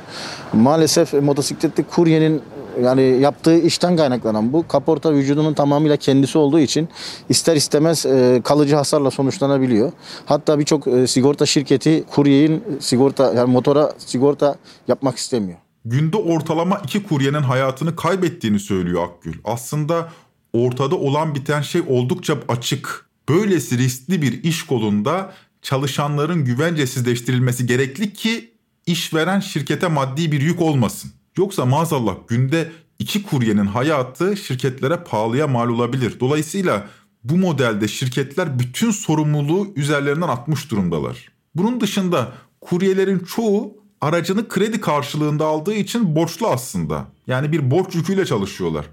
Maalesef 0.53 1.13
motosikletli 1.13 1.83
kuryenin 1.83 2.43
yani 2.83 3.03
yaptığı 3.21 3.59
işten 3.59 3.97
kaynaklanan 3.97 4.53
bu 4.53 4.69
kaporta 4.69 5.13
vücudunun 5.13 5.55
tamamıyla 5.55 5.97
kendisi 5.97 6.39
olduğu 6.39 6.61
için 6.61 6.89
ister 7.29 7.57
istemez 7.57 8.07
e, 8.07 8.41
kalıcı 8.45 8.77
hasarla 8.77 9.11
sonuçlanabiliyor. 9.11 9.93
Hatta 10.27 10.59
birçok 10.59 10.87
e, 10.87 11.07
sigorta 11.07 11.47
şirketi 11.47 12.05
kuryenin 12.11 12.63
sigorta 12.81 13.33
yani 13.35 13.53
motora 13.53 13.93
sigorta 13.99 14.57
yapmak 14.89 15.17
istemiyor. 15.17 15.59
Günde 15.85 16.17
ortalama 16.17 16.81
iki 16.85 17.03
kuryenin 17.03 17.43
hayatını 17.43 17.97
kaybettiğini 17.97 18.61
söylüyor 18.61 19.05
Akgül. 19.05 19.35
Aslında 19.45 20.09
ortada 20.53 20.97
olan 20.97 21.35
biten 21.35 21.63
şey 21.63 21.83
oldukça 21.89 22.39
açık. 22.49 23.09
Böylesi 23.29 23.79
riskli 23.79 24.23
bir 24.23 24.43
iş 24.43 24.63
kolunda 24.63 25.33
çalışanların 25.63 26.45
güvencesizleştirilmesi 26.45 27.67
gerekli 27.67 28.13
ki 28.13 28.51
işveren 28.87 29.41
şirkete 29.41 29.89
maddi 29.89 30.33
bir 30.33 30.41
yük 30.41 30.63
olmasın. 30.63 31.11
Yoksa 31.39 31.67
maazallah 31.67 32.17
günde 32.29 32.73
iki 32.99 33.23
kuryenin 33.23 33.67
hayatı 33.67 34.37
şirketlere 34.37 34.97
pahalıya 34.97 35.47
mal 35.47 35.69
olabilir. 35.69 36.21
Dolayısıyla 36.21 36.89
bu 37.25 37.37
modelde 37.37 37.89
şirketler 37.89 38.59
bütün 38.59 38.91
sorumluluğu 38.91 39.73
üzerlerinden 39.77 40.29
atmış 40.29 40.71
durumdalar. 40.71 41.29
Bunun 41.55 41.81
dışında 41.81 42.33
kuryelerin 42.61 43.19
çoğu 43.19 43.77
aracını 44.01 44.49
kredi 44.49 44.81
karşılığında 44.81 45.47
aldığı 45.47 45.75
için 45.75 46.17
borçlu 46.17 46.49
aslında. 46.49 47.07
Yani 47.27 47.53
bir 47.53 47.71
borç 47.71 47.95
yüküyle 47.95 48.27
çalışıyorlar. 48.27 48.87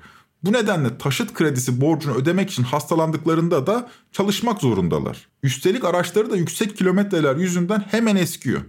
Bu 0.43 0.53
nedenle 0.53 0.97
taşıt 0.97 1.33
kredisi 1.33 1.81
borcunu 1.81 2.15
ödemek 2.15 2.51
için 2.51 2.63
hastalandıklarında 2.63 3.67
da 3.67 3.89
çalışmak 4.11 4.61
zorundalar. 4.61 5.27
Üstelik 5.43 5.85
araçları 5.85 6.31
da 6.31 6.37
yüksek 6.37 6.77
kilometreler 6.77 7.35
yüzünden 7.35 7.79
hemen 7.79 8.15
eskiyor. 8.15 8.61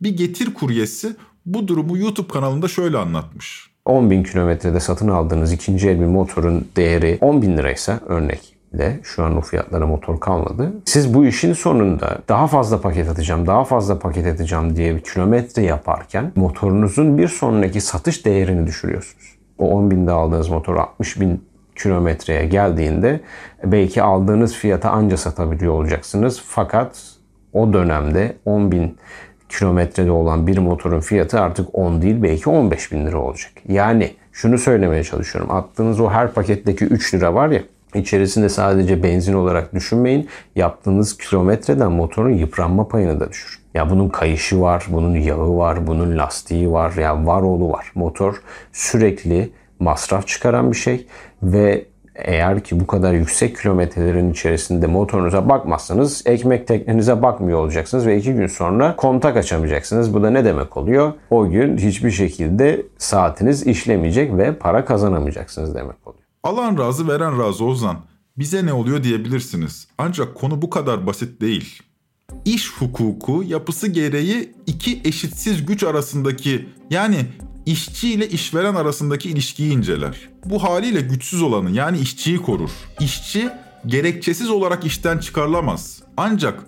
Bir 0.00 0.10
getir 0.10 0.54
kuryesi 0.54 1.16
bu 1.46 1.68
durumu 1.68 1.98
YouTube 1.98 2.28
kanalında 2.28 2.68
şöyle 2.68 2.98
anlatmış. 2.98 3.70
10 3.84 4.10
bin 4.10 4.22
kilometrede 4.22 4.80
satın 4.80 5.08
aldığınız 5.08 5.52
ikinci 5.52 5.88
el 5.88 6.00
bir 6.00 6.06
motorun 6.06 6.68
değeri 6.76 7.18
10 7.20 7.42
bin 7.42 7.56
liraysa 7.56 8.00
örnek 8.06 8.56
de 8.72 9.00
şu 9.02 9.24
an 9.24 9.36
o 9.36 9.40
fiyatlara 9.40 9.86
motor 9.86 10.20
kalmadı. 10.20 10.72
Siz 10.84 11.14
bu 11.14 11.26
işin 11.26 11.52
sonunda 11.52 12.18
daha 12.28 12.46
fazla 12.46 12.80
paket 12.80 13.08
atacağım, 13.08 13.46
daha 13.46 13.64
fazla 13.64 13.98
paket 13.98 14.26
atacağım 14.26 14.76
diye 14.76 14.96
bir 14.96 15.00
kilometre 15.00 15.62
yaparken 15.62 16.32
motorunuzun 16.36 17.18
bir 17.18 17.28
sonraki 17.28 17.80
satış 17.80 18.26
değerini 18.26 18.66
düşürüyorsunuz. 18.66 19.38
O 19.58 19.68
10 19.70 19.90
binde 19.90 20.12
aldığınız 20.12 20.48
motor 20.48 20.76
60 20.76 21.20
bin 21.20 21.44
kilometreye 21.76 22.46
geldiğinde 22.46 23.20
belki 23.64 24.02
aldığınız 24.02 24.54
fiyata 24.54 24.90
anca 24.90 25.16
satabiliyor 25.16 25.72
olacaksınız. 25.72 26.42
Fakat 26.46 27.02
o 27.52 27.72
dönemde 27.72 28.36
10 28.44 28.72
bin 28.72 28.98
kilometrede 29.50 30.10
olan 30.10 30.46
bir 30.46 30.58
motorun 30.58 31.00
fiyatı 31.00 31.40
artık 31.40 31.68
10 31.72 32.02
değil 32.02 32.22
belki 32.22 32.50
15 32.50 32.92
bin 32.92 33.06
lira 33.06 33.18
olacak. 33.18 33.52
Yani 33.68 34.10
şunu 34.32 34.58
söylemeye 34.58 35.04
çalışıyorum. 35.04 35.50
Attığınız 35.50 36.00
o 36.00 36.10
her 36.10 36.32
paketteki 36.32 36.84
3 36.84 37.14
lira 37.14 37.34
var 37.34 37.48
ya 37.48 37.62
içerisinde 37.94 38.48
sadece 38.48 39.02
benzin 39.02 39.34
olarak 39.34 39.74
düşünmeyin. 39.74 40.28
Yaptığınız 40.56 41.18
kilometreden 41.18 41.92
motorun 41.92 42.30
yıpranma 42.30 42.88
payını 42.88 43.20
da 43.20 43.30
düşür. 43.30 43.60
Ya 43.74 43.90
bunun 43.90 44.08
kayışı 44.08 44.60
var, 44.60 44.86
bunun 44.88 45.16
yağı 45.16 45.56
var, 45.56 45.86
bunun 45.86 46.18
lastiği 46.18 46.72
var, 46.72 46.92
ya 46.92 47.26
var 47.26 47.42
oğlu 47.42 47.70
var. 47.70 47.92
Motor 47.94 48.42
sürekli 48.72 49.52
masraf 49.78 50.26
çıkaran 50.26 50.72
bir 50.72 50.76
şey 50.76 51.06
ve 51.42 51.84
eğer 52.14 52.64
ki 52.64 52.80
bu 52.80 52.86
kadar 52.86 53.12
yüksek 53.12 53.56
kilometrelerin 53.56 54.32
içerisinde 54.32 54.86
motorunuza 54.86 55.48
bakmazsanız 55.48 56.22
ekmek 56.26 56.68
teknenize 56.68 57.22
bakmıyor 57.22 57.58
olacaksınız 57.58 58.06
ve 58.06 58.18
iki 58.18 58.34
gün 58.34 58.46
sonra 58.46 58.96
kontak 58.96 59.36
açamayacaksınız. 59.36 60.14
Bu 60.14 60.22
da 60.22 60.30
ne 60.30 60.44
demek 60.44 60.76
oluyor? 60.76 61.12
O 61.30 61.50
gün 61.50 61.76
hiçbir 61.76 62.10
şekilde 62.10 62.86
saatiniz 62.98 63.66
işlemeyecek 63.66 64.36
ve 64.36 64.54
para 64.54 64.84
kazanamayacaksınız 64.84 65.74
demek 65.74 66.08
oluyor. 66.08 66.24
Alan 66.42 66.78
razı 66.78 67.08
veren 67.08 67.38
razı 67.42 67.64
Ozan. 67.64 67.96
Bize 68.38 68.66
ne 68.66 68.72
oluyor 68.72 69.02
diyebilirsiniz. 69.02 69.88
Ancak 69.98 70.34
konu 70.34 70.62
bu 70.62 70.70
kadar 70.70 71.06
basit 71.06 71.40
değil. 71.40 71.82
İş 72.44 72.72
hukuku 72.72 73.42
yapısı 73.46 73.88
gereği 73.88 74.52
iki 74.66 75.00
eşitsiz 75.04 75.66
güç 75.66 75.84
arasındaki 75.84 76.68
yani 76.90 77.16
işçi 77.70 78.12
ile 78.12 78.28
işveren 78.28 78.74
arasındaki 78.74 79.30
ilişkiyi 79.30 79.72
inceler. 79.72 80.16
Bu 80.44 80.62
haliyle 80.62 81.00
güçsüz 81.00 81.42
olanı 81.42 81.70
yani 81.70 81.98
işçiyi 81.98 82.36
korur. 82.36 82.70
İşçi 83.00 83.48
gerekçesiz 83.86 84.50
olarak 84.50 84.84
işten 84.84 85.18
çıkarılamaz. 85.18 86.02
Ancak 86.16 86.64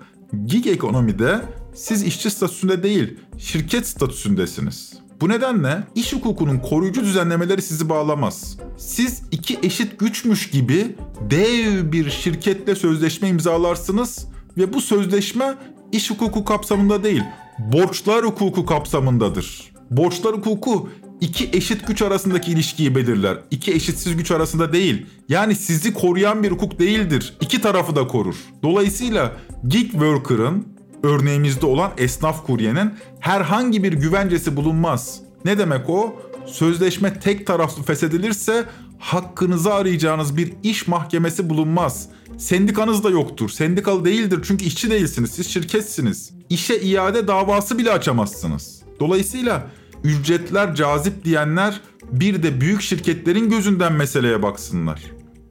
gig 0.47 0.67
ekonomide 0.67 1.41
siz 1.75 2.03
işçi 2.03 2.31
statüsünde 2.31 2.83
değil, 2.83 3.17
şirket 3.39 3.87
statüsündesiniz. 3.87 4.93
Bu 5.21 5.29
nedenle 5.29 5.85
iş 5.95 6.13
hukukunun 6.13 6.59
koruyucu 6.59 7.05
düzenlemeleri 7.05 7.63
sizi 7.63 7.89
bağlamaz. 7.89 8.59
Siz 8.79 9.23
iki 9.31 9.59
eşit 9.63 9.99
güçmüş 9.99 10.51
gibi 10.51 10.97
dev 11.31 11.93
bir 11.93 12.11
şirketle 12.11 12.75
sözleşme 12.75 13.29
imzalarsınız 13.29 14.27
ve 14.57 14.73
bu 14.73 14.81
sözleşme 14.81 15.55
iş 15.93 16.11
hukuku 16.11 16.45
kapsamında 16.45 17.05
değil, 17.05 17.23
borçlar 17.59 18.25
hukuku 18.25 18.67
kapsamındadır. 18.67 19.72
Borçlar 19.91 20.35
hukuku 20.35 20.89
iki 21.21 21.51
eşit 21.53 21.87
güç 21.87 22.03
arasındaki 22.03 22.53
ilişkiyi 22.53 22.95
belirler. 22.95 23.39
İki 23.51 23.73
eşitsiz 23.73 24.17
güç 24.17 24.31
arasında 24.31 24.73
değil. 24.73 25.07
Yani 25.29 25.55
sizi 25.55 25.95
koruyan 25.95 26.43
bir 26.43 26.51
hukuk 26.51 26.79
değildir. 26.79 27.37
İki 27.41 27.61
tarafı 27.61 27.97
da 27.97 28.07
korur. 28.07 28.37
Dolayısıyla 28.63 29.33
gig 29.69 29.91
worker'ın 29.91 30.67
örneğimizde 31.03 31.67
olan 31.67 31.91
esnaf 31.99 32.47
kuryenin 32.47 32.93
herhangi 33.21 33.83
bir 33.83 33.93
güvencesi 33.93 34.57
bulunmaz. 34.57 35.21
Ne 35.45 35.59
demek 35.59 35.91
o? 35.91 36.17
Sözleşme 36.47 37.21
tek 37.21 37.47
taraflı 37.47 37.83
feshedilirse 37.83 38.65
hakkınızı 38.99 39.75
arayacağınız 39.75 40.37
bir 40.37 40.53
iş 40.63 40.89
mahkemesi 40.89 41.51
bulunmaz. 41.51 42.09
Sendikanız 42.39 43.05
da 43.05 43.11
yoktur. 43.11 43.51
Sendikalı 43.51 44.05
değildir 44.05 44.41
çünkü 44.43 44.65
işçi 44.65 44.91
değilsiniz. 44.91 45.31
Siz 45.31 45.49
şirketsiniz. 45.49 46.31
İşe 46.51 46.81
iade 46.81 47.29
davası 47.29 47.79
bile 47.79 47.91
açamazsınız. 47.91 48.82
Dolayısıyla 49.03 49.67
ücretler 50.05 50.75
cazip 50.75 51.25
diyenler 51.25 51.81
bir 52.13 52.43
de 52.43 52.61
büyük 52.61 52.83
şirketlerin 52.83 53.51
gözünden 53.51 53.93
meseleye 53.93 54.43
baksınlar. 54.43 55.03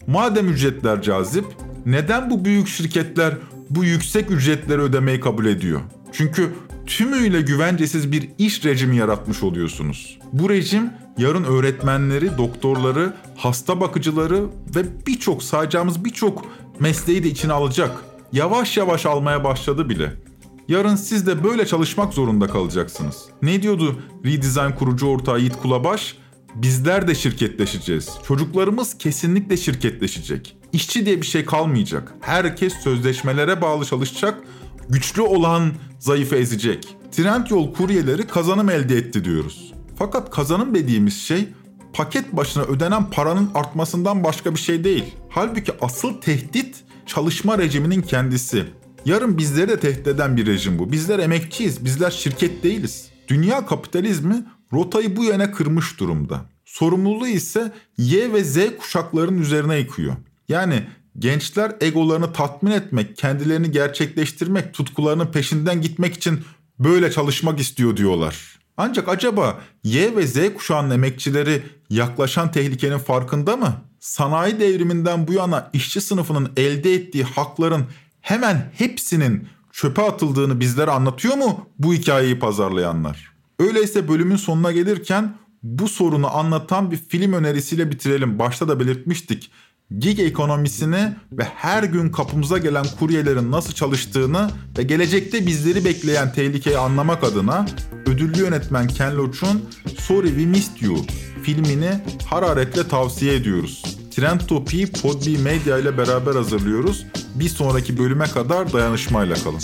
Madem 0.08 0.50
ücretler 0.50 1.02
cazip, 1.02 1.46
neden 1.86 2.30
bu 2.30 2.46
büyük 2.46 2.68
şirketler 2.68 3.34
bu 3.70 3.84
yüksek 3.84 4.32
ücretleri 4.32 4.82
ödemeyi 4.82 5.20
kabul 5.20 5.46
ediyor? 5.46 5.82
Çünkü 6.12 6.50
tümüyle 6.86 7.42
güvencesiz 7.42 8.12
bir 8.12 8.30
iş 8.38 8.66
rejimi 8.66 8.98
yaratmış 8.98 9.44
oluyorsunuz. 9.44 10.20
Bu 10.34 10.50
rejim 10.50 10.90
yarın 11.18 11.44
öğretmenleri, 11.44 12.38
doktorları, 12.38 13.14
hasta 13.36 13.82
bakıcıları 13.82 14.44
ve 14.76 15.06
birçok 15.08 15.44
sayacağımız 15.44 16.06
birçok 16.06 16.46
mesleği 16.80 17.24
de 17.24 17.28
içine 17.28 17.54
alacak. 17.54 17.92
Yavaş 18.34 18.78
yavaş 18.78 19.06
almaya 19.06 19.44
başladı 19.44 19.90
bile. 19.90 20.31
Yarın 20.72 20.96
siz 20.96 21.28
de 21.28 21.44
böyle 21.44 21.66
çalışmak 21.66 22.14
zorunda 22.14 22.48
kalacaksınız. 22.48 23.26
Ne 23.42 23.62
diyordu 23.62 24.02
Redesign 24.26 24.72
kurucu 24.80 25.08
ortağı 25.08 25.40
Yiğit 25.40 25.56
Kulabaş? 25.56 26.18
Bizler 26.56 27.08
de 27.08 27.16
şirketleşeceğiz. 27.16 28.10
Çocuklarımız 28.28 28.98
kesinlikle 28.98 29.58
şirketleşecek. 29.58 30.58
İşçi 30.74 31.06
diye 31.06 31.22
bir 31.22 31.26
şey 31.26 31.46
kalmayacak. 31.46 32.14
Herkes 32.22 32.74
sözleşmelere 32.74 33.62
bağlı 33.62 33.86
çalışacak. 33.86 34.44
Güçlü 34.90 35.22
olan 35.22 35.72
zayıfı 36.00 36.36
ezecek. 36.36 36.88
Trendyol 37.12 37.74
kuryeleri 37.74 38.28
kazanım 38.28 38.70
elde 38.70 38.98
etti 38.98 39.26
diyoruz. 39.26 39.74
Fakat 39.98 40.32
kazanım 40.32 40.76
dediğimiz 40.76 41.22
şey 41.22 41.48
paket 41.94 42.34
başına 42.34 42.64
ödenen 42.64 43.10
paranın 43.10 43.50
artmasından 43.56 44.24
başka 44.24 44.56
bir 44.56 44.60
şey 44.60 44.84
değil. 44.84 45.06
Halbuki 45.30 45.72
asıl 45.82 46.14
tehdit 46.22 46.84
çalışma 47.06 47.58
rejiminin 47.58 48.02
kendisi. 48.02 48.66
Yarın 49.06 49.38
bizleri 49.38 49.70
de 49.70 49.80
tehdit 49.80 50.08
eden 50.08 50.38
bir 50.38 50.46
rejim 50.46 50.80
bu. 50.80 50.92
Bizler 50.92 51.20
emekçiyiz, 51.20 51.86
bizler 51.86 52.12
şirket 52.12 52.64
değiliz. 52.64 53.10
Dünya 53.28 53.66
kapitalizmi 53.66 54.46
rotayı 54.74 55.16
bu 55.16 55.24
yöne 55.24 55.52
kırmış 55.52 56.00
durumda. 56.00 56.42
Sorumluluğu 56.66 57.28
ise 57.28 57.72
Y 57.98 58.34
ve 58.34 58.44
Z 58.44 58.58
kuşaklarının 58.78 59.42
üzerine 59.42 59.78
yıkıyor. 59.78 60.16
Yani 60.50 60.84
gençler 61.20 61.76
egolarını 61.82 62.34
tatmin 62.34 62.72
etmek, 62.72 63.18
kendilerini 63.18 63.72
gerçekleştirmek, 63.72 64.74
tutkularının 64.74 65.28
peşinden 65.28 65.82
gitmek 65.82 66.14
için 66.14 66.40
böyle 66.80 67.12
çalışmak 67.12 67.60
istiyor 67.60 67.98
diyorlar. 67.98 68.60
Ancak 68.78 69.10
acaba 69.10 69.62
Y 69.84 70.16
ve 70.16 70.28
Z 70.28 70.54
kuşağının 70.54 70.92
emekçileri 70.92 71.64
yaklaşan 71.90 72.52
tehlikenin 72.52 72.98
farkında 72.98 73.58
mı? 73.58 73.82
Sanayi 74.00 74.60
devriminden 74.60 75.28
bu 75.28 75.34
yana 75.34 75.70
işçi 75.74 76.02
sınıfının 76.02 76.52
elde 76.58 76.94
ettiği 76.94 77.24
hakların 77.24 77.86
hemen 78.22 78.72
hepsinin 78.78 79.48
çöpe 79.72 80.02
atıldığını 80.02 80.60
bizlere 80.60 80.92
anlatıyor 80.92 81.36
mu 81.36 81.70
bu 81.80 81.94
hikayeyi 81.94 82.40
pazarlayanlar? 82.40 83.32
Öyleyse 83.60 84.08
bölümün 84.08 84.36
sonuna 84.36 84.72
gelirken 84.72 85.36
bu 85.64 85.88
sorunu 85.88 86.38
anlatan 86.38 86.92
bir 86.92 86.98
film 86.98 87.34
önerisiyle 87.34 87.92
bitirelim. 87.92 88.40
Başta 88.40 88.68
da 88.68 88.80
belirtmiştik. 88.80 89.52
Gig 90.00 90.20
ekonomisini 90.20 91.16
ve 91.32 91.44
her 91.44 91.84
gün 91.84 92.10
kapımıza 92.10 92.58
gelen 92.58 92.86
kuryelerin 93.00 93.52
nasıl 93.52 93.74
çalıştığını 93.74 94.50
ve 94.78 94.84
gelecekte 94.84 95.46
bizleri 95.46 95.86
bekleyen 95.86 96.34
tehlikeyi 96.34 96.78
anlamak 96.78 97.24
adına 97.24 97.66
ödüllü 98.06 98.40
yönetmen 98.40 98.88
Ken 98.88 99.18
Loach'un 99.18 99.70
Sorry 100.00 100.28
We 100.28 100.46
Missed 100.46 100.82
You 100.82 100.98
filmini 101.44 101.92
hararetle 102.26 102.88
tavsiye 102.88 103.36
ediyoruz. 103.36 104.01
Trend 104.12 104.40
Topi'yi 104.40 104.92
Podbi 104.92 105.38
Media 105.38 105.78
ile 105.78 105.98
beraber 105.98 106.36
hazırlıyoruz. 106.36 107.06
Bir 107.36 107.50
sonraki 107.50 107.98
bölüme 107.98 108.26
kadar 108.26 108.74
dayanışmayla 108.74 109.36
kalın. 109.36 109.62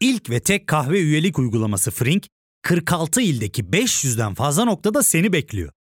İlk 0.00 0.30
ve 0.30 0.40
tek 0.40 0.66
kahve 0.66 1.00
üyelik 1.00 1.38
uygulaması 1.38 1.90
Frink, 1.90 2.26
46 2.62 3.20
ildeki 3.20 3.64
500'den 3.64 4.34
fazla 4.34 4.64
noktada 4.64 5.02
seni 5.02 5.32
bekliyor. 5.32 5.72